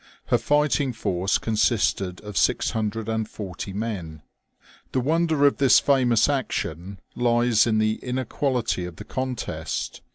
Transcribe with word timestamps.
Her 0.29 0.39
j&ghting 0.39 0.95
force 0.95 1.37
consisted 1.37 2.21
of 2.21 2.35
640 2.35 3.73
men. 3.73 4.23
The 4.93 4.99
wonder 4.99 5.45
of 5.45 5.57
this 5.57 5.79
famous 5.79 6.27
action 6.27 6.99
lies 7.15 7.67
in 7.67 7.77
the 7.77 7.99
inequality 8.01 8.85
of 8.85 8.95
the 8.95 9.05
contest. 9.05 10.01